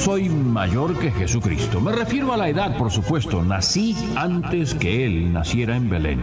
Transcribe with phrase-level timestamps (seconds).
[0.00, 1.78] Soy mayor que Jesucristo.
[1.78, 3.42] Me refiero a la edad, por supuesto.
[3.42, 6.20] Nací antes que Él naciera en Belén.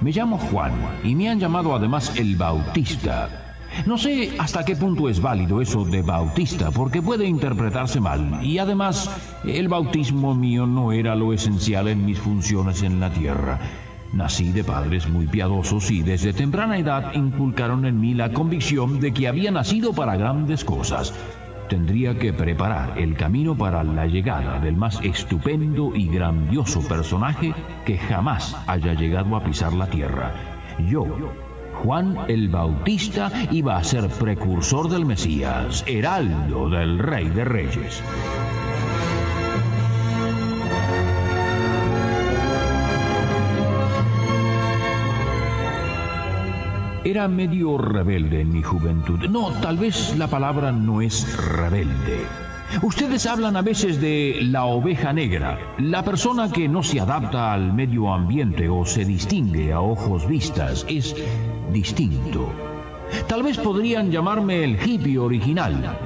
[0.00, 0.72] Me llamo Juan
[1.02, 3.56] y me han llamado además el Bautista.
[3.86, 8.38] No sé hasta qué punto es válido eso de bautista, porque puede interpretarse mal.
[8.44, 9.10] Y además,
[9.44, 13.58] el bautismo mío no era lo esencial en mis funciones en la tierra.
[14.12, 19.12] Nací de padres muy piadosos y desde temprana edad inculcaron en mí la convicción de
[19.12, 21.12] que había nacido para grandes cosas
[21.68, 27.98] tendría que preparar el camino para la llegada del más estupendo y grandioso personaje que
[27.98, 30.32] jamás haya llegado a pisar la tierra.
[30.88, 31.06] Yo,
[31.82, 38.02] Juan el Bautista, iba a ser precursor del Mesías, heraldo del Rey de Reyes.
[47.06, 49.20] Era medio rebelde en mi juventud.
[49.28, 52.26] No, tal vez la palabra no es rebelde.
[52.82, 57.72] Ustedes hablan a veces de la oveja negra, la persona que no se adapta al
[57.72, 61.14] medio ambiente o se distingue a ojos vistas, es
[61.72, 62.50] distinto.
[63.28, 65.96] Tal vez podrían llamarme el hippie original.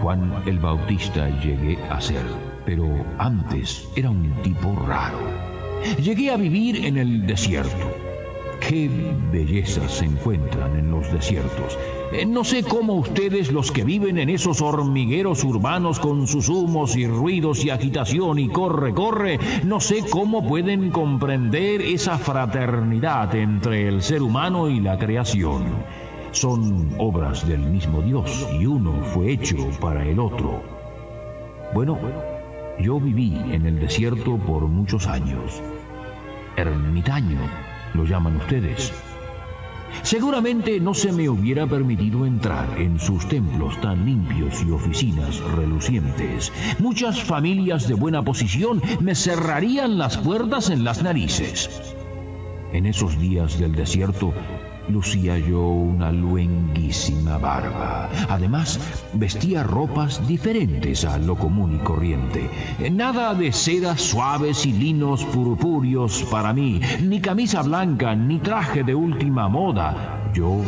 [0.00, 2.24] Juan el Bautista llegué a ser,
[2.64, 2.86] pero
[3.18, 5.18] antes era un tipo raro.
[6.02, 8.09] Llegué a vivir en el desierto
[8.70, 8.88] Qué
[9.32, 11.76] bellezas se encuentran en los desiertos.
[12.12, 16.94] Eh, no sé cómo ustedes, los que viven en esos hormigueros urbanos con sus humos
[16.94, 23.88] y ruidos y agitación y corre, corre, no sé cómo pueden comprender esa fraternidad entre
[23.88, 25.64] el ser humano y la creación.
[26.30, 30.62] Son obras del mismo Dios y uno fue hecho para el otro.
[31.74, 31.98] Bueno,
[32.78, 35.60] yo viví en el desierto por muchos años.
[36.54, 38.92] Ermitaño lo llaman ustedes.
[40.02, 46.52] Seguramente no se me hubiera permitido entrar en sus templos tan limpios y oficinas relucientes.
[46.78, 51.94] Muchas familias de buena posición me cerrarían las puertas en las narices.
[52.72, 54.32] En esos días del desierto
[54.90, 58.08] lucía yo una luenguísima barba.
[58.28, 58.78] Además,
[59.14, 62.50] vestía ropas diferentes a lo común y corriente.
[62.90, 68.94] Nada de sedas suaves y linos purpúreos para mí, ni camisa blanca, ni traje de
[68.94, 70.30] última moda.
[70.34, 70.62] Yo,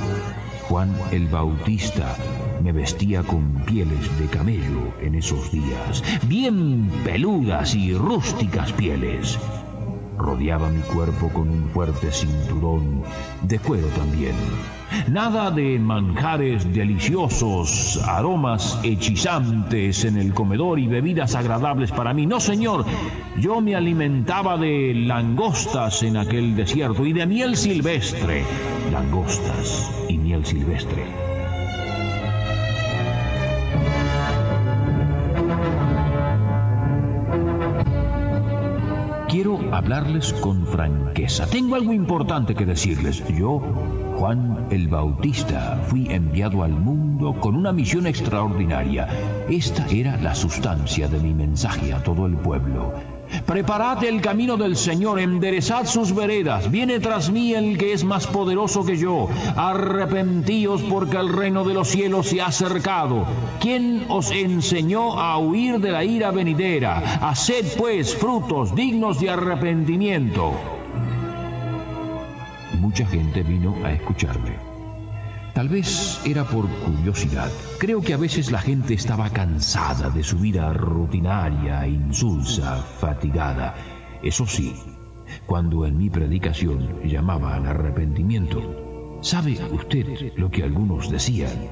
[0.68, 2.16] Juan el Bautista,
[2.62, 9.38] me vestía con pieles de camello en esos días, bien peludas y rústicas pieles
[10.18, 13.02] rodeaba mi cuerpo con un fuerte cinturón
[13.42, 14.34] de cuero también.
[15.08, 22.26] Nada de manjares deliciosos, aromas hechizantes en el comedor y bebidas agradables para mí.
[22.26, 22.84] No, señor,
[23.38, 28.44] yo me alimentaba de langostas en aquel desierto y de miel silvestre.
[28.92, 31.31] Langostas y miel silvestre.
[39.32, 41.46] Quiero hablarles con franqueza.
[41.46, 43.26] Tengo algo importante que decirles.
[43.28, 43.60] Yo,
[44.18, 49.08] Juan el Bautista, fui enviado al mundo con una misión extraordinaria.
[49.48, 52.92] Esta era la sustancia de mi mensaje a todo el pueblo.
[53.46, 56.70] Preparad el camino del Señor, enderezad sus veredas.
[56.70, 59.28] Viene tras mí el que es más poderoso que yo.
[59.56, 63.26] Arrepentíos porque el reino de los cielos se ha acercado.
[63.60, 66.98] ¿Quién os enseñó a huir de la ira venidera?
[67.20, 70.52] Haced pues frutos dignos de arrepentimiento.
[72.80, 74.71] Mucha gente vino a escucharme.
[75.54, 77.50] Tal vez era por curiosidad.
[77.78, 83.74] Creo que a veces la gente estaba cansada de su vida rutinaria, insulsa, fatigada.
[84.22, 84.74] Eso sí,
[85.44, 91.68] cuando en mi predicación llamaba al arrepentimiento, ¿sabe usted lo que algunos decían?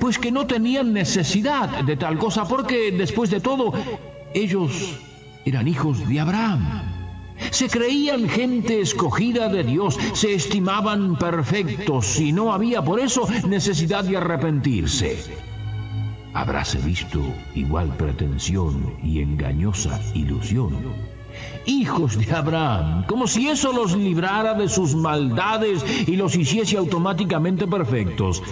[0.00, 3.72] Pues que no tenían necesidad de tal cosa porque, después de todo,
[4.34, 4.98] ellos
[5.44, 6.89] eran hijos de Abraham.
[7.50, 14.04] Se creían gente escogida de Dios, se estimaban perfectos y no había por eso necesidad
[14.04, 15.18] de arrepentirse.
[16.32, 17.20] Habráse visto
[17.54, 21.10] igual pretensión y engañosa ilusión
[21.66, 27.66] hijos de Abraham, como si eso los librara de sus maldades y los hiciese automáticamente
[27.66, 28.42] perfectos.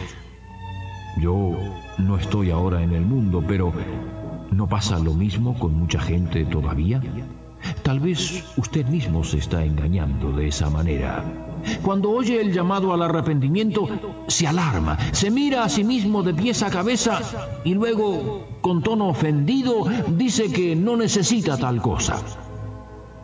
[1.21, 1.57] Yo
[1.99, 3.73] no estoy ahora en el mundo, pero
[4.53, 7.03] ¿no pasa lo mismo con mucha gente todavía?
[7.83, 11.25] Tal vez usted mismo se está engañando de esa manera.
[11.83, 13.89] Cuando oye el llamado al arrepentimiento,
[14.27, 17.21] se alarma, se mira a sí mismo de pies a cabeza
[17.65, 22.17] y luego, con tono ofendido, dice que no necesita tal cosa.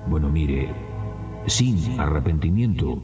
[0.07, 0.73] Bueno, mire,
[1.47, 3.03] sin arrepentimiento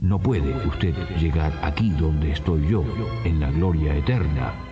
[0.00, 2.84] no puede usted llegar aquí donde estoy yo,
[3.24, 4.71] en la gloria eterna.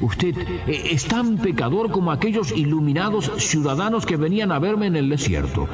[0.00, 0.36] Usted
[0.66, 5.68] eh, es tan pecador como aquellos iluminados ciudadanos que venían a verme en el desierto.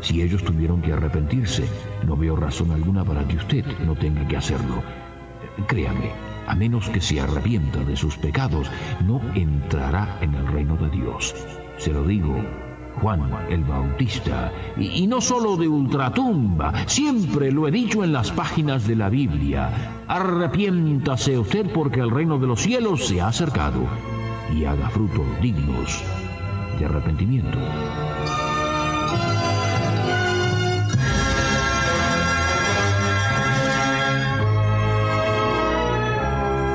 [0.00, 1.64] Si ellos tuvieron que arrepentirse,
[2.06, 4.82] no veo razón alguna para que usted no tenga que hacerlo.
[5.66, 6.12] Créame,
[6.46, 8.70] a menos que se arrepienta de sus pecados,
[9.06, 11.34] no entrará en el reino de Dios.
[11.76, 12.42] Se lo digo
[13.00, 18.86] Juan el Bautista, y, no solo de ultratumba, siempre lo he dicho en las páginas
[18.86, 23.86] de la Biblia, arrepiéntase usted porque el reino de los cielos se ha acercado
[24.54, 26.02] y haga frutos dignos
[26.78, 27.58] de arrepentimiento.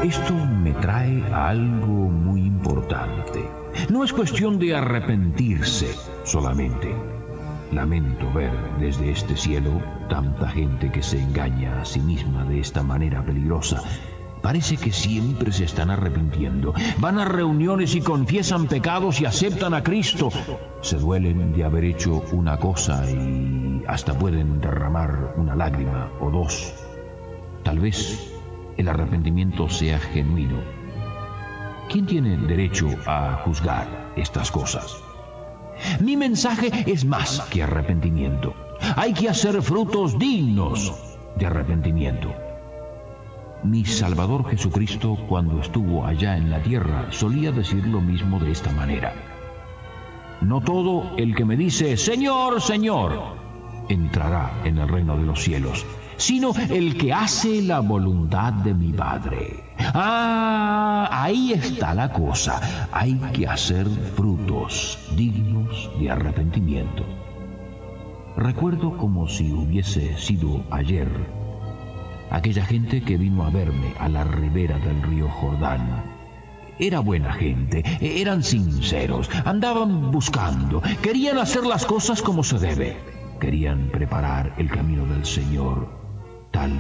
[0.04, 3.65] Esto me trae a algo muy importante.
[3.90, 6.96] No es cuestión de arrepentirse solamente.
[7.72, 12.82] Lamento ver desde este cielo tanta gente que se engaña a sí misma de esta
[12.82, 13.84] manera peligrosa.
[14.42, 16.74] Parece que siempre se están arrepintiendo.
[16.98, 20.30] Van a reuniones y confiesan pecados y aceptan a Cristo.
[20.82, 26.74] Se duelen de haber hecho una cosa y hasta pueden derramar una lágrima o dos.
[27.64, 28.32] Tal vez
[28.78, 30.75] el arrepentimiento sea genuino
[31.90, 34.98] ¿Quién tiene derecho a juzgar estas cosas?
[36.00, 38.54] Mi mensaje es más que arrepentimiento.
[38.96, 40.94] Hay que hacer frutos dignos
[41.38, 42.34] de arrepentimiento.
[43.64, 48.72] Mi Salvador Jesucristo, cuando estuvo allá en la tierra, solía decir lo mismo de esta
[48.72, 49.14] manera.
[50.42, 53.38] No todo el que me dice, Señor, Señor,
[53.90, 55.86] entrará en el reino de los cielos,
[56.18, 59.65] sino el que hace la voluntad de mi Padre.
[59.80, 62.88] Ah, ahí está la cosa.
[62.92, 67.06] Hay que hacer frutos dignos de arrepentimiento.
[68.38, 71.10] Recuerdo como si hubiese sido ayer
[72.30, 76.04] aquella gente que vino a verme a la ribera del río Jordán.
[76.78, 82.98] Era buena gente, eran sinceros, andaban buscando, querían hacer las cosas como se debe,
[83.40, 85.88] querían preparar el camino del Señor
[86.52, 86.72] tal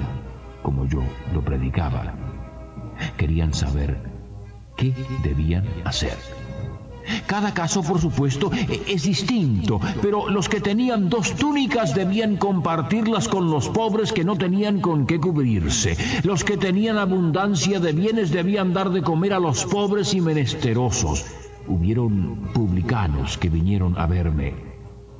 [0.61, 1.01] como yo
[1.33, 2.24] lo predicaba.
[3.17, 3.97] Querían saber
[4.77, 4.93] qué
[5.23, 6.17] debían hacer.
[7.27, 13.27] Cada caso, por supuesto, e-, es distinto, pero los que tenían dos túnicas debían compartirlas
[13.27, 15.97] con los pobres que no tenían con qué cubrirse.
[16.23, 21.25] Los que tenían abundancia de bienes debían dar de comer a los pobres y menesterosos.
[21.67, 24.53] Hubieron publicanos que vinieron a verme.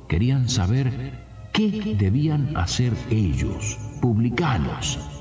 [0.08, 5.15] Querían saber qué debían hacer ellos, publicanos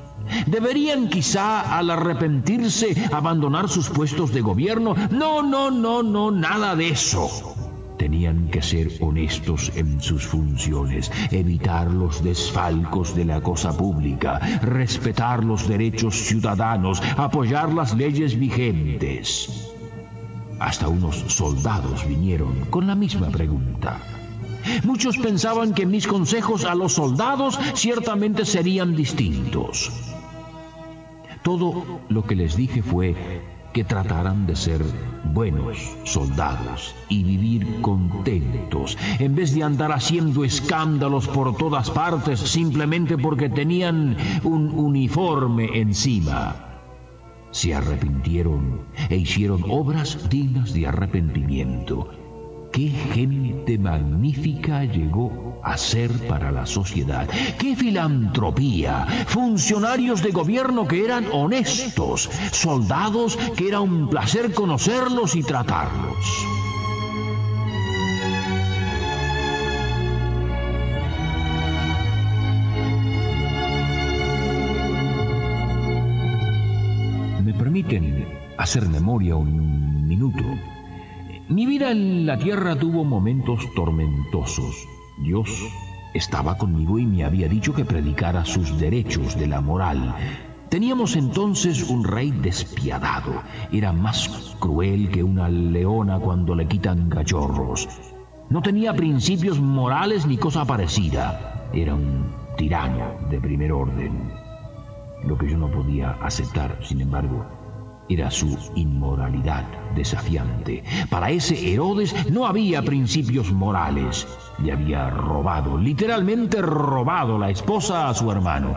[0.48, 4.96] ¿Deberían quizá al arrepentirse abandonar sus puestos de gobierno?
[5.12, 7.56] No, no, no, no, nada de eso.
[7.98, 15.44] Tenían que ser honestos en sus funciones, evitar los desfalcos de la cosa pública, respetar
[15.44, 19.72] los derechos ciudadanos, apoyar las leyes vigentes.
[20.60, 24.00] Hasta unos soldados vinieron con la misma pregunta.
[24.84, 29.92] Muchos pensaban que mis consejos a los soldados ciertamente serían distintos.
[31.46, 33.16] Todo lo que les dije fue
[33.72, 34.82] que trataran de ser
[35.32, 43.16] buenos soldados y vivir contentos, en vez de andar haciendo escándalos por todas partes simplemente
[43.16, 46.56] porque tenían un uniforme encima.
[47.52, 52.10] Se arrepintieron e hicieron obras dignas de arrepentimiento
[52.76, 61.04] qué gente magnífica llegó a ser para la sociedad, qué filantropía, funcionarios de gobierno que
[61.04, 66.46] eran honestos, soldados que era un placer conocerlos y tratarlos.
[77.44, 80.44] ¿Me permiten hacer memoria un minuto?
[81.50, 84.95] Mi vida en la tierra tuvo momentos tormentosos.
[85.18, 85.50] Dios
[86.14, 90.16] estaba conmigo y me había dicho que predicara sus derechos de la moral.
[90.70, 93.42] Teníamos entonces un rey despiadado.
[93.72, 97.88] Era más cruel que una leona cuando le quitan cachorros.
[98.50, 101.70] No tenía principios morales ni cosa parecida.
[101.74, 104.32] Era un tirano de primer orden.
[105.24, 107.46] Lo que yo no podía aceptar, sin embargo,
[108.10, 109.64] era su inmoralidad
[109.96, 110.84] desafiante.
[111.10, 114.28] Para ese Herodes no había principios morales.
[114.60, 118.76] Le había robado, literalmente robado la esposa a su hermano.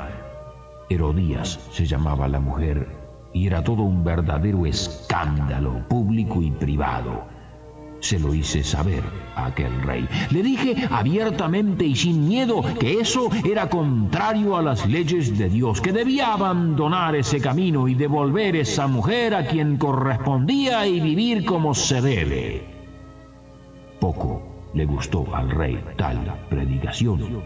[0.89, 2.89] Herodías se llamaba la mujer
[3.33, 7.38] y era todo un verdadero escándalo público y privado.
[8.01, 9.03] Se lo hice saber
[9.35, 10.09] a aquel rey.
[10.31, 15.81] Le dije abiertamente y sin miedo que eso era contrario a las leyes de Dios,
[15.81, 21.75] que debía abandonar ese camino y devolver esa mujer a quien correspondía y vivir como
[21.75, 22.67] se debe.
[24.01, 24.43] Poco
[24.75, 27.43] le gustó al rey tal predicación.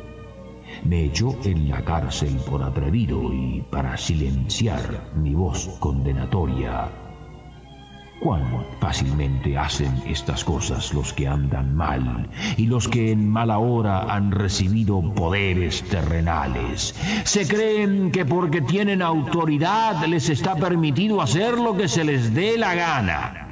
[0.85, 6.91] Me echó en la cárcel por atrevido y para silenciar mi voz condenatoria
[8.23, 14.15] cuán fácilmente hacen estas cosas los que andan mal y los que en mala hora
[14.15, 16.95] han recibido poderes terrenales.
[17.25, 22.57] Se creen que porque tienen autoridad les está permitido hacer lo que se les dé
[22.57, 23.49] la gana,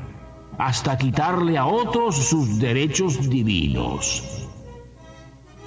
[0.59, 4.23] hasta quitarle a otros sus derechos divinos.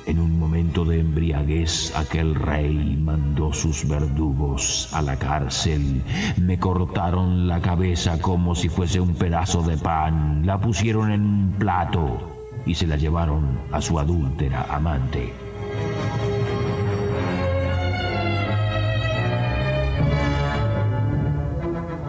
[0.06, 0.33] En un
[0.74, 6.02] de embriaguez, aquel rey mandó sus verdugos a la cárcel.
[6.38, 11.56] Me cortaron la cabeza como si fuese un pedazo de pan, la pusieron en un
[11.60, 12.18] plato
[12.66, 15.32] y se la llevaron a su adúltera amante.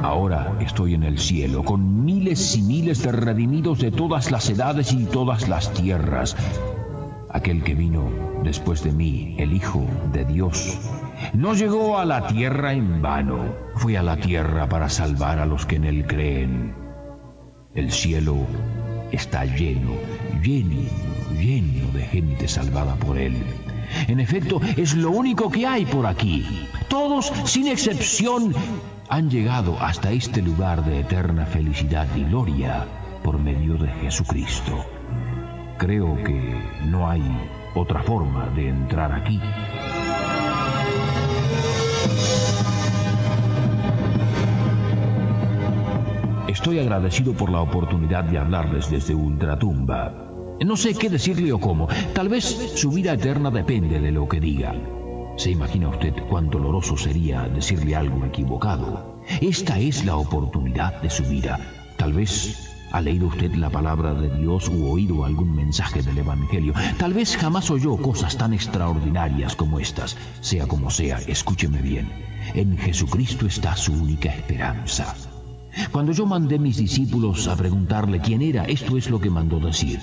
[0.03, 4.93] Ahora estoy en el cielo, con miles y miles de redimidos de todas las edades
[4.93, 6.35] y todas las tierras
[7.35, 8.11] aquel que vino
[8.45, 10.79] después de mí, el Hijo de Dios,
[11.35, 15.67] no llegó a la tierra en vano, fue a la tierra para salvar a los
[15.67, 16.75] que en él creen.
[17.75, 18.37] El cielo
[19.11, 19.95] está lleno,
[20.41, 20.83] lleno,
[21.37, 23.35] lleno de gente salvada por él.
[24.07, 26.47] En efecto, es lo único que hay por aquí.
[26.89, 28.55] Todos, sin excepción,
[29.09, 32.87] han llegado hasta este lugar de eterna felicidad y gloria
[33.25, 34.85] por medio de Jesucristo.
[35.79, 36.55] Creo que
[36.87, 37.23] no hay
[37.75, 39.41] otra forma de entrar aquí.
[46.49, 50.25] Estoy agradecido por la oportunidad de hablarles desde Ultratumba.
[50.65, 51.89] No sé qué decirle o cómo.
[52.15, 54.73] Tal vez su vida eterna depende de lo que diga.
[55.37, 59.21] ¿Se imagina usted cuán doloroso sería decirle algo equivocado?
[59.41, 61.59] Esta es la oportunidad de su vida.
[61.97, 66.75] Tal vez ¿Ha leído usted la palabra de Dios u oído algún mensaje del Evangelio?
[66.97, 70.17] Tal vez jamás oyó cosas tan extraordinarias como estas.
[70.41, 72.09] Sea como sea, escúcheme bien.
[72.55, 75.13] En Jesucristo está su única esperanza.
[75.91, 79.99] Cuando yo mandé mis discípulos a preguntarle quién era, esto es lo que mandó decir.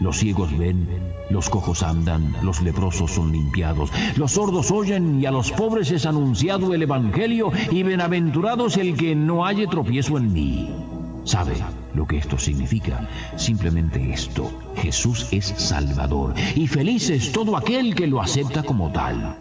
[0.00, 0.88] Los ciegos ven,
[1.28, 6.06] los cojos andan, los leprosos son limpiados, los sordos oyen y a los pobres es
[6.06, 10.95] anunciado el Evangelio y bienaventurado es el que no halle tropiezo en mí.
[11.26, 11.56] ¿Sabe
[11.92, 13.08] lo que esto significa?
[13.36, 14.48] Simplemente esto.
[14.76, 19.36] Jesús es Salvador y feliz es todo aquel que lo acepta como tal.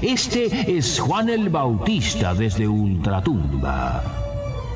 [0.00, 4.04] Este es Juan el Bautista desde Ultratumba.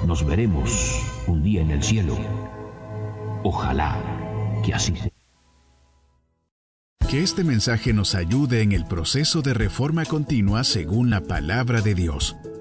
[0.04, 2.18] Nos veremos un día en el cielo.
[3.44, 3.96] Ojalá
[4.64, 5.10] que así sea.
[7.08, 11.94] Que este mensaje nos ayude en el proceso de reforma continua según la palabra de
[11.94, 12.36] Dios.